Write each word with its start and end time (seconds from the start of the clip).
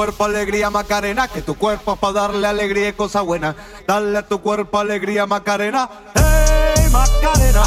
cuerpo 0.00 0.24
alegría 0.24 0.70
Macarena, 0.70 1.28
que 1.28 1.42
tu 1.42 1.56
cuerpo 1.56 1.92
es 1.92 1.98
para 1.98 2.14
darle 2.14 2.46
alegría 2.46 2.88
y 2.88 2.92
cosa 2.94 3.20
buena. 3.20 3.54
Dale 3.86 4.16
a 4.16 4.26
tu 4.26 4.40
cuerpo 4.40 4.78
alegría 4.78 5.26
Macarena, 5.26 5.90
hey 6.14 6.88
Macarena. 6.90 7.62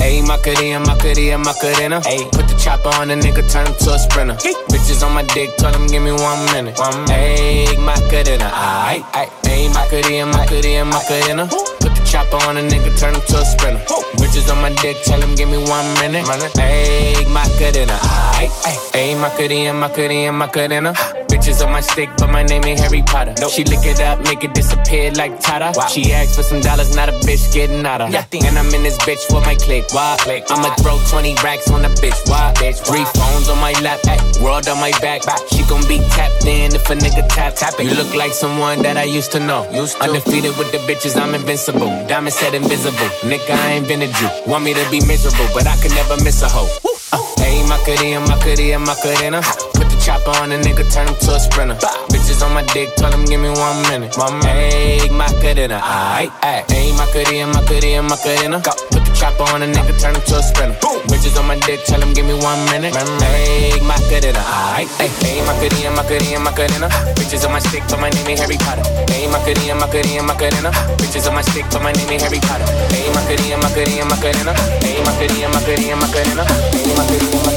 Ayy, 0.00 0.22
Macarena, 0.22 0.80
Macarena, 0.80 1.38
Macarena. 1.38 2.00
Ayy, 2.04 2.24
put 2.30 2.46
the 2.48 2.54
chopper 2.56 2.88
on 3.00 3.08
the 3.08 3.14
nigga, 3.14 3.44
turn 3.52 3.66
him 3.66 3.74
to 3.80 3.92
a 3.92 3.98
sprinter. 3.98 4.36
Bitches 4.68 5.02
on 5.02 5.12
my 5.12 5.22
dick, 5.34 5.54
tell 5.56 5.72
him 5.72 5.86
give 5.86 6.02
me 6.02 6.12
one 6.12 6.44
minute. 6.52 6.78
One 6.78 7.04
Ayy, 7.08 7.76
Macarena, 7.78 8.48
aight. 8.50 9.04
Ayy, 9.12 9.68
Macarena, 9.72 10.26
Macarena, 10.26 10.84
Macarena. 10.84 11.46
Put 11.46 11.94
the 11.94 12.02
chopper 12.04 12.36
on 12.48 12.56
a 12.56 12.60
nigga, 12.60 12.98
turn 12.98 13.14
him 13.14 13.20
to 13.28 13.38
a 13.38 13.44
sprinter. 13.44 13.84
Bitches 14.16 14.50
on 14.50 14.62
my 14.62 14.70
dick, 14.80 14.96
tell 15.04 15.20
him 15.20 15.34
give 15.36 15.48
me 15.48 15.58
one 15.58 15.92
minute. 16.00 16.24
Ayy, 16.24 17.28
Macarena, 17.28 17.96
aight. 18.40 18.50
Ayy, 18.92 19.20
Macarena, 19.20 19.72
Macarena, 19.72 20.32
Macarena. 20.32 21.23
Bitches 21.44 21.62
on 21.62 21.72
my 21.72 21.82
stick, 21.82 22.08
but 22.16 22.30
my 22.30 22.42
name 22.42 22.64
ain't 22.64 22.80
Harry 22.80 23.02
Potter. 23.02 23.34
She 23.50 23.64
lick 23.64 23.84
it 23.84 24.00
up, 24.00 24.18
make 24.24 24.44
it 24.44 24.54
disappear 24.54 25.12
like 25.12 25.38
Tata. 25.40 25.76
She 25.90 26.10
asked 26.10 26.36
for 26.36 26.42
some 26.42 26.62
dollars, 26.62 26.96
not 26.96 27.10
a 27.10 27.12
bitch 27.20 27.52
getting 27.52 27.84
out 27.84 28.00
of. 28.00 28.08
And 28.08 28.56
I'm 28.58 28.72
in 28.72 28.82
this 28.82 28.96
bitch 29.04 29.20
for 29.28 29.42
my 29.42 29.54
click. 29.54 29.84
Why? 29.92 30.16
click. 30.20 30.44
I'ma 30.48 30.74
throw 30.76 30.98
20 31.10 31.34
racks 31.44 31.70
on 31.70 31.82
the 31.82 31.88
bitch. 32.00 32.16
Why? 32.30 32.54
bitch? 32.56 32.80
Three 32.88 33.04
phones 33.04 33.50
on 33.50 33.58
my 33.60 33.72
lap, 33.82 34.00
ay, 34.06 34.16
world 34.42 34.68
on 34.68 34.80
my 34.80 34.90
back. 35.02 35.20
She 35.52 35.62
gon' 35.68 35.86
be 35.86 35.98
tapped 36.16 36.46
in 36.46 36.74
if 36.74 36.88
a 36.88 36.94
nigga 36.94 37.28
tap. 37.28 37.56
tap 37.56 37.74
it. 37.78 37.84
You 37.84 37.94
look 37.94 38.14
like 38.14 38.32
someone 38.32 38.80
that 38.80 38.96
I 38.96 39.04
used 39.04 39.30
to 39.32 39.38
know. 39.38 39.70
Used 39.70 39.98
to. 39.98 40.04
Undefeated 40.04 40.56
with 40.56 40.72
the 40.72 40.78
bitches, 40.88 41.14
I'm 41.20 41.34
invincible. 41.34 41.92
Diamond 42.08 42.32
said 42.32 42.54
invisible. 42.54 43.10
Nigga, 43.20 43.50
I 43.50 43.72
ain't 43.72 43.86
been 43.86 44.00
a 44.00 44.08
Jew. 44.08 44.30
Want 44.46 44.64
me 44.64 44.72
to 44.72 44.90
be 44.90 45.04
miserable, 45.04 45.52
but 45.52 45.66
I 45.66 45.76
can 45.76 45.92
never 45.92 46.16
miss 46.24 46.40
a 46.40 46.48
hoe. 46.48 46.72
Uh, 47.12 47.18
Ayy, 47.18 47.23
Macarena, 47.68 48.20
Macarena, 48.20 48.78
Macarena. 48.78 49.40
Put 49.74 49.88
the 49.90 49.96
chopper 50.04 50.30
on 50.40 50.52
a 50.52 50.58
nigga, 50.58 50.84
turn 50.92 51.08
him 51.08 51.16
to 51.26 51.34
a 51.34 51.40
sprinter. 51.40 51.76
Bitches 52.10 52.42
on 52.44 52.52
my 52.54 52.62
dick, 52.72 52.94
tell 52.96 53.12
him 53.12 53.24
give 53.24 53.40
me 53.40 53.50
one 53.50 53.82
minute. 53.88 54.16
One 54.16 54.40
Ayy, 54.42 55.10
Macarena, 55.10 55.80
aight, 55.80 56.30
aight. 56.42 56.64
Ayy, 56.68 56.92
Macarena, 56.96 57.52
Macarena, 57.52 58.02
Macarena. 58.02 58.58
Put 58.60 59.04
the 59.04 59.12
chopper 59.14 59.44
on 59.54 59.62
a 59.62 59.66
nigga, 59.66 59.94
turn 60.00 60.14
him 60.14 60.22
to 60.22 60.36
a 60.38 60.42
sprinter. 60.42 60.78
Bitches 61.08 61.38
on 61.38 61.46
my 61.46 61.58
dick, 61.66 61.84
tell 61.84 62.00
him 62.00 62.12
give 62.14 62.26
me 62.26 62.34
one 62.34 62.58
minute. 62.70 62.94
My 63.84 63.96
cadena, 64.08 64.40
aight. 64.40 64.88
Hey, 65.20 65.42
Macarena, 65.44 65.90
Macarena, 65.90 66.40
Macarena. 66.40 66.88
Bitches 67.16 67.44
on 67.44 67.52
my 67.52 67.58
stick, 67.58 67.82
but 67.88 68.00
my 68.00 68.08
name 68.10 68.28
ain't 68.28 68.40
Harry 68.40 68.56
Potter. 68.56 68.82
Hey, 69.12 69.28
Macarena, 69.28 69.74
Macarena, 69.74 70.22
Macarena. 70.22 70.70
Bitches 70.96 71.28
on 71.28 71.34
my 71.34 71.42
stick, 71.42 71.64
but 71.70 71.82
my 71.82 71.92
name 71.92 72.08
ain't 72.08 72.22
Harry 72.22 72.40
Potter. 72.40 72.64
Hey, 72.92 73.12
Macarena, 73.12 73.56
Macarena, 73.60 74.04
Macarena. 74.08 74.52
Hey, 74.80 75.02
Macarena, 75.04 75.48
Macarena, 75.52 75.96
Macarena. 75.96 76.44
Hey, 76.72 76.94
Macarena, 76.96 77.36
Macarena. 77.36 77.53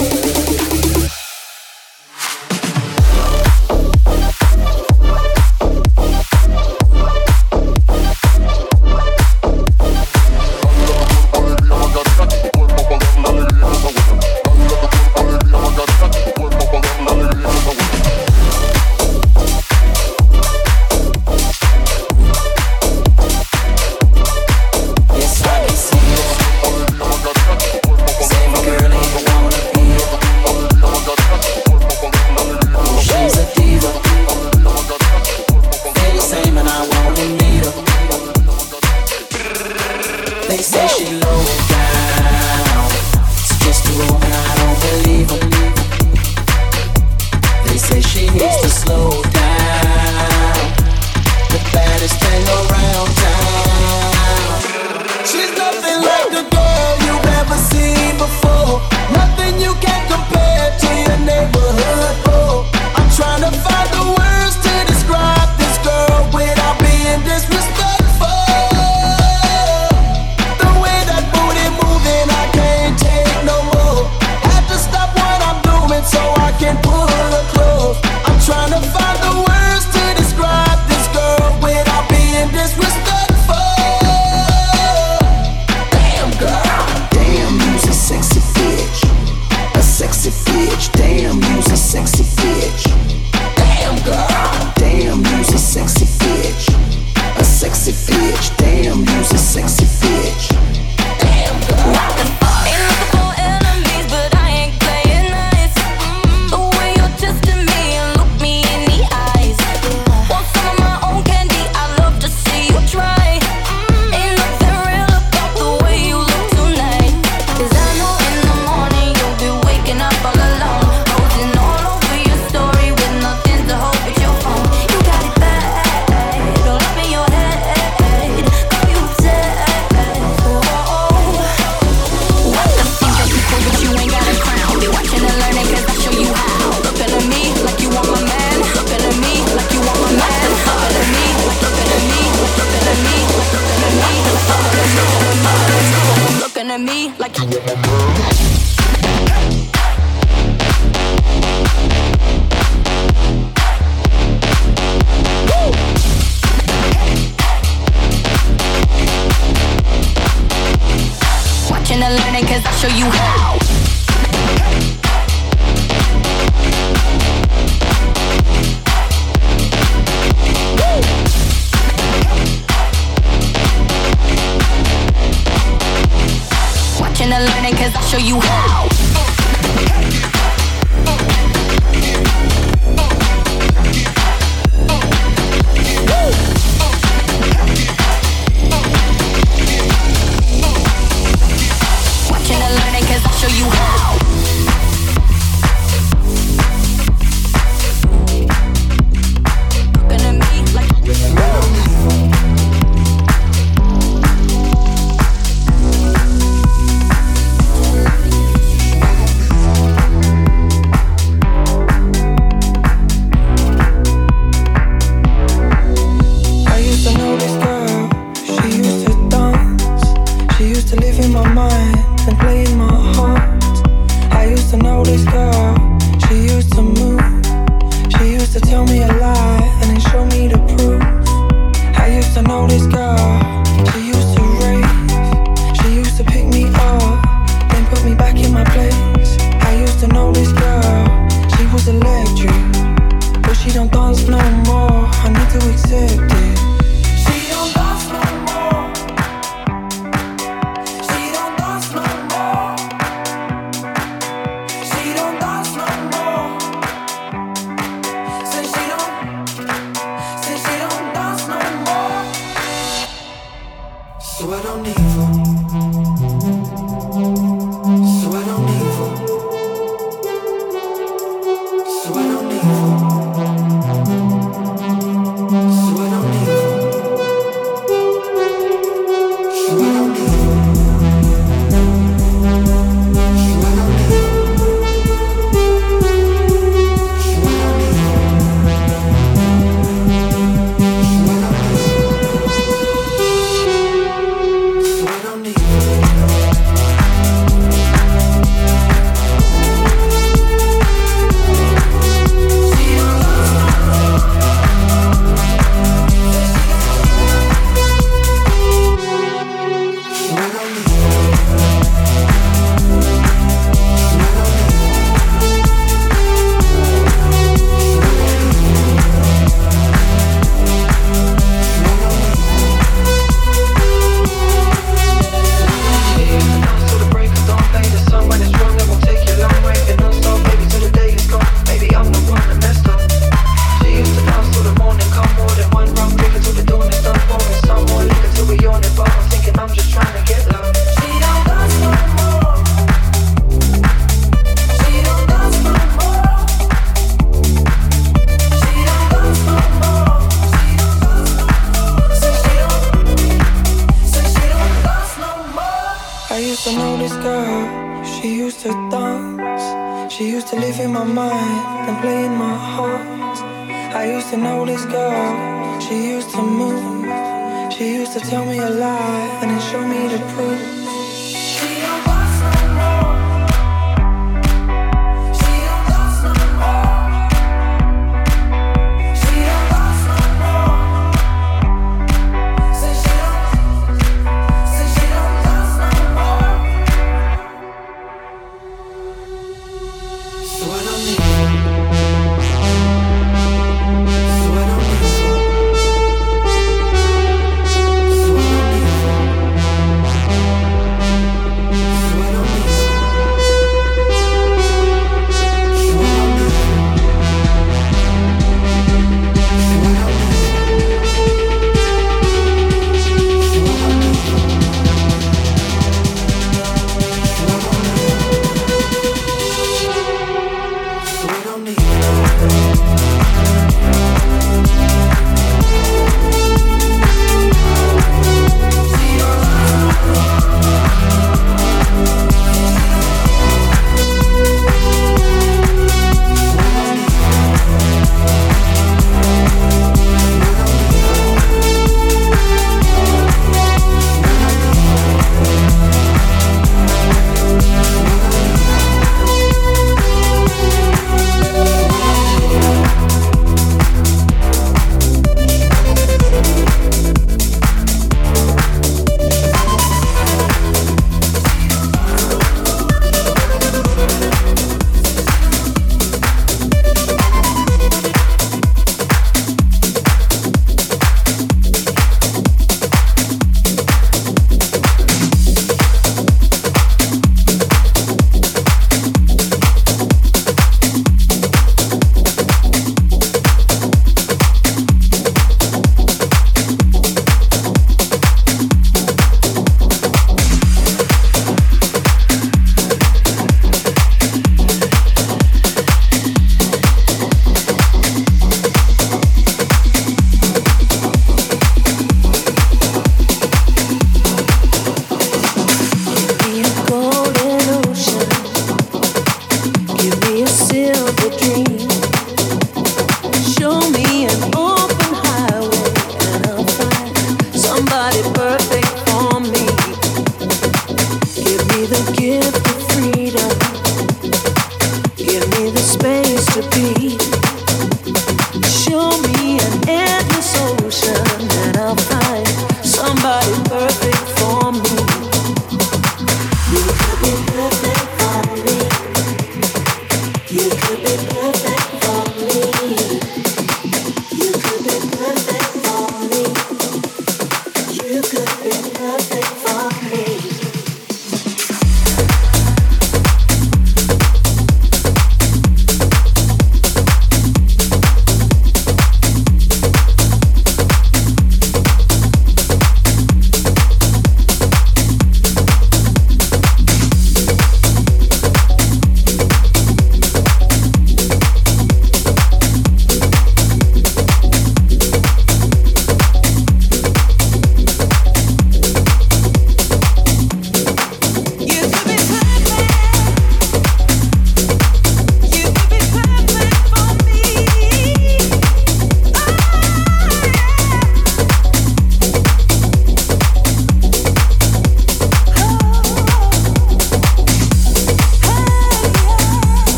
show 178.07 178.17
you 178.17 178.39
how 178.39 178.56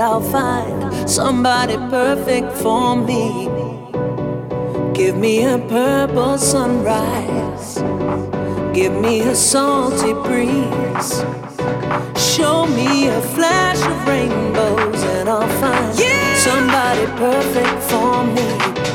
I'll 0.00 0.22
find 0.22 1.08
somebody 1.08 1.76
perfect 1.76 2.52
for 2.52 2.96
me. 2.96 3.48
Give 4.94 5.16
me 5.16 5.44
a 5.44 5.58
purple 5.58 6.38
sunrise. 6.38 7.74
Give 8.72 8.94
me 8.94 9.20
a 9.20 9.34
salty 9.34 10.14
breeze. 10.14 11.10
Show 12.16 12.66
me 12.66 13.08
a 13.08 13.20
flash 13.34 13.80
of 13.82 14.08
rainbows, 14.08 15.02
and 15.02 15.28
I'll 15.28 15.46
find 15.60 15.98
yeah! 15.98 16.34
somebody 16.36 17.04
perfect 17.18 17.82
for 17.90 18.24
me. 18.24 18.89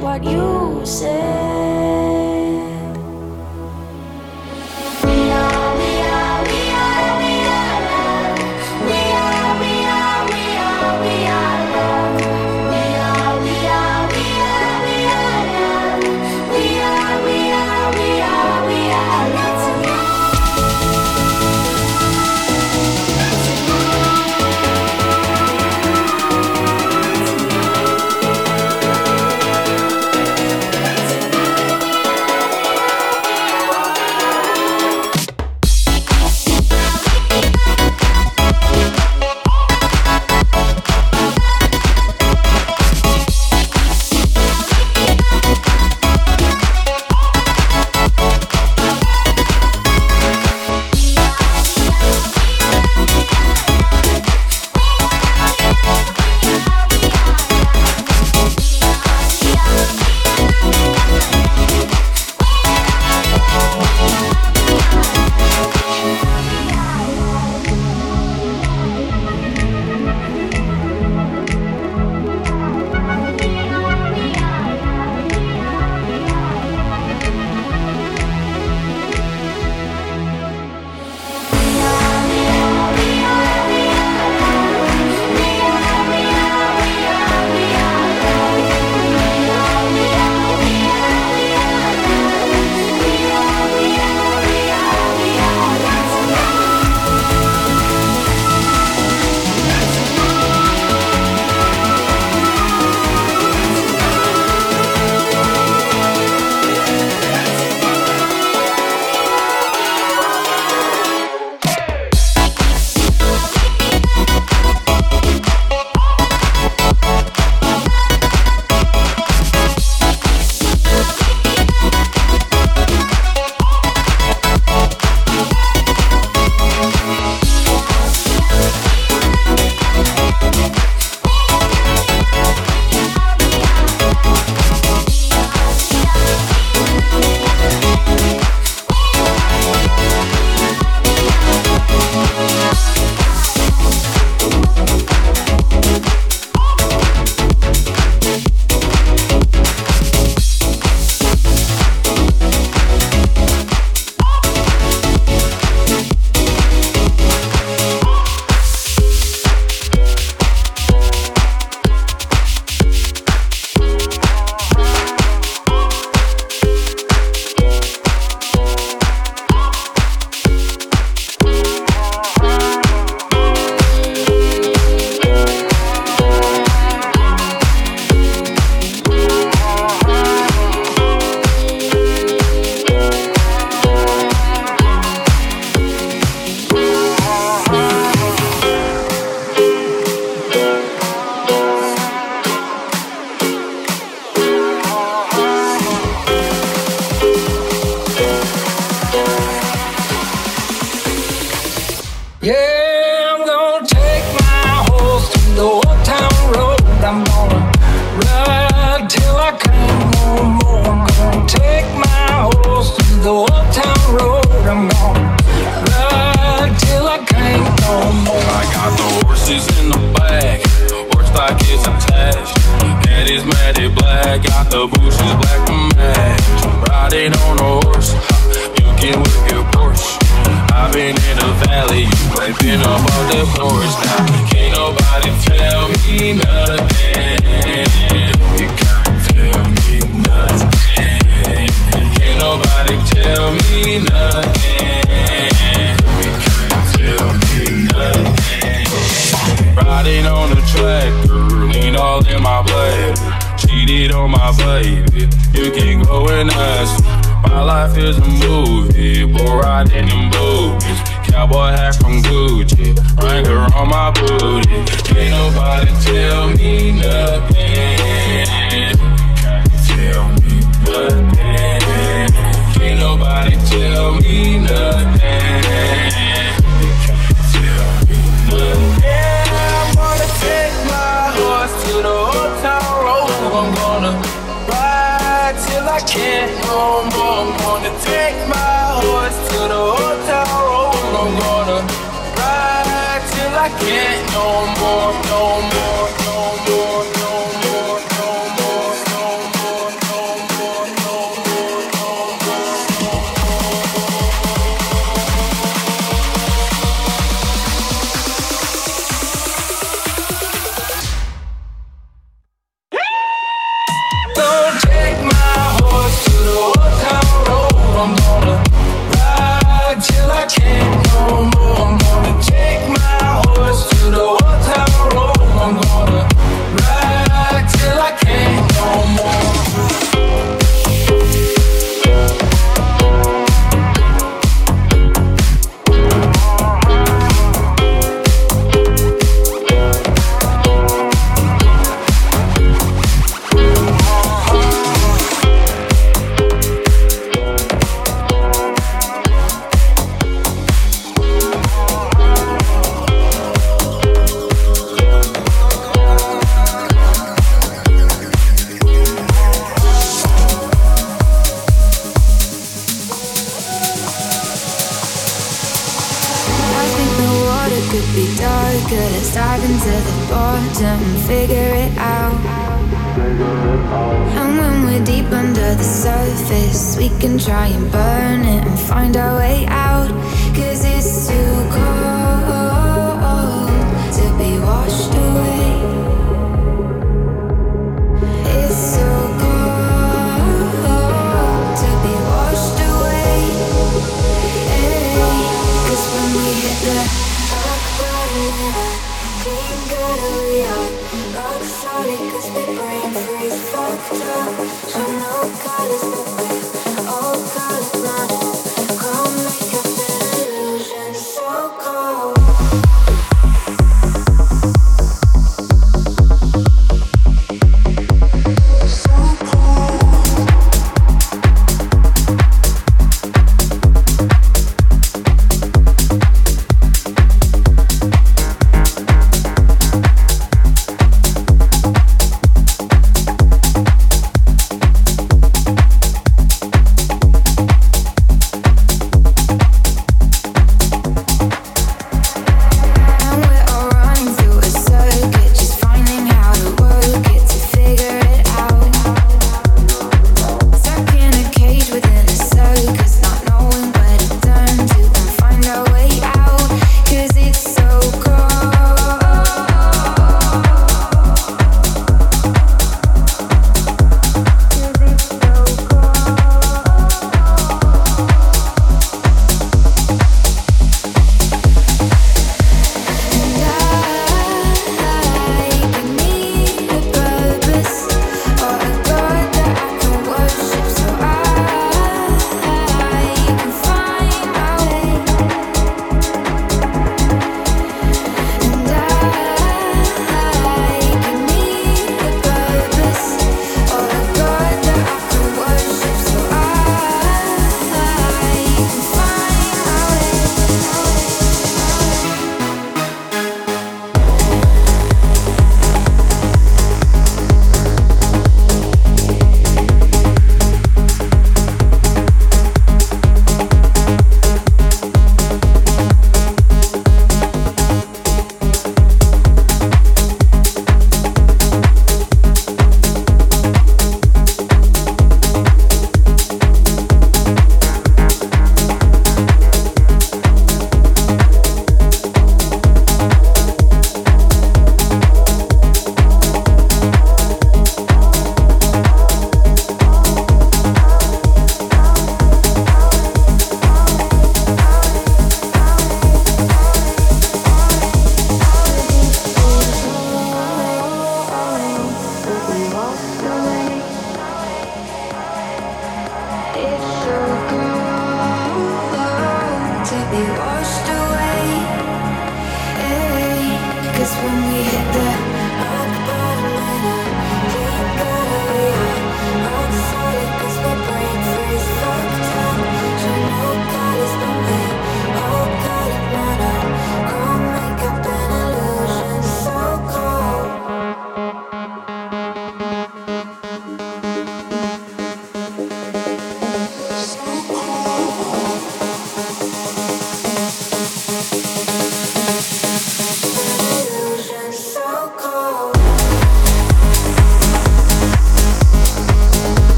what 0.00 0.24
you 0.24 0.80
said. 0.84 1.79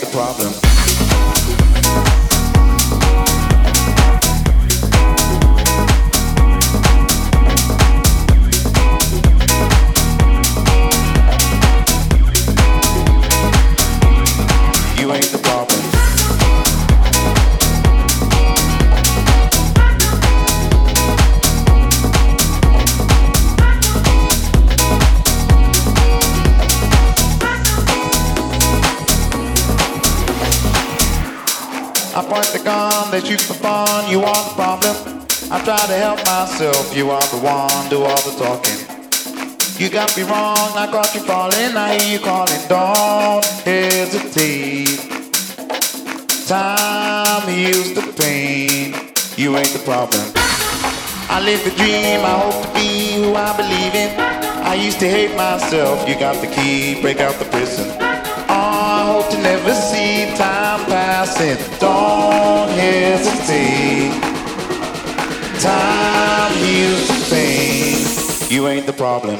the 0.00 0.06
problem. 0.06 0.59
You 36.60 37.10
are 37.10 37.22
the 37.28 37.38
one, 37.38 37.88
do 37.88 38.02
all 38.02 38.20
the 38.20 38.36
talking. 38.36 38.76
You 39.80 39.88
got 39.88 40.14
me 40.14 40.24
wrong, 40.24 40.76
I 40.76 40.86
got 40.92 41.14
you 41.14 41.22
falling, 41.22 41.74
I 41.74 41.98
hear 41.98 42.18
you 42.18 42.22
calling, 42.22 42.60
don't 42.68 43.46
hesitate. 43.64 45.00
Time 46.46 47.48
heals 47.48 47.94
the 47.94 48.12
pain, 48.20 48.92
you 49.38 49.56
ain't 49.56 49.72
the 49.72 49.82
problem. 49.86 50.20
I 51.30 51.40
live 51.42 51.64
the 51.64 51.70
dream, 51.70 52.20
I 52.20 52.38
hope 52.44 52.66
to 52.66 52.74
be 52.74 53.14
who 53.14 53.34
I 53.34 53.56
believe 53.56 53.94
in. 53.94 54.20
I 54.20 54.74
used 54.74 55.00
to 55.00 55.08
hate 55.08 55.34
myself, 55.36 56.06
you 56.06 56.18
got 56.18 56.36
the 56.42 56.48
key, 56.48 57.00
break 57.00 57.20
out 57.20 57.36
the 57.36 57.46
prison. 57.46 57.88
Oh, 57.98 58.52
I 58.52 59.04
hope 59.06 59.30
to 59.30 59.38
never 59.38 59.72
see 59.72 60.26
time 60.36 60.84
passing, 60.84 61.56
don't 61.78 62.68
hesitate. 62.68 64.29
Time 65.60 66.54
the 66.64 67.28
pain. 67.28 67.98
You 68.48 68.66
ain't 68.66 68.86
the 68.86 68.94
problem. 68.94 69.38